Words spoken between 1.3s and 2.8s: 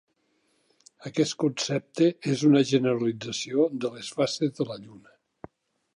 concepte és una